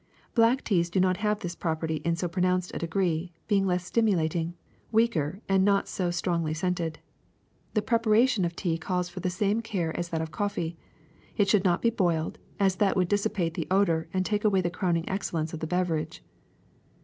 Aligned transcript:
Black 0.33 0.63
teas 0.63 0.89
do 0.89 0.99
not 0.99 1.17
have 1.17 1.41
this 1.41 1.53
property 1.53 1.97
in 1.97 2.15
so 2.15 2.27
pro 2.27 2.41
nounced 2.41 2.73
a 2.73 2.79
deg?:"ee, 2.79 3.31
being 3.47 3.67
less 3.67 3.85
stimulating, 3.85 4.55
weaker, 4.91 5.41
and 5.47 5.63
not 5.63 5.87
so 5.87 6.09
strongly 6.09 6.55
scented. 6.55 6.97
The 7.75 7.83
preparation 7.83 8.43
of 8.43 8.55
tea 8.55 8.79
calls 8.79 9.09
for 9.09 9.19
the 9.19 9.29
same 9.29 9.61
care 9.61 9.95
as 9.95 10.09
that 10.09 10.19
of 10.23 10.31
coffee: 10.31 10.75
it 11.37 11.47
should 11.47 11.63
not 11.63 11.83
be 11.83 11.91
boiled, 11.91 12.39
as 12.59 12.77
that 12.77 12.95
would 12.95 13.09
dissipate 13.09 13.53
the 13.53 13.67
odor 13.69 14.07
and 14.11 14.25
take 14.25 14.43
away 14.43 14.59
the 14.61 14.71
crowning 14.71 15.07
excellence 15.07 15.53
of 15.53 15.59
the 15.59 15.67
beverage. 15.67 16.23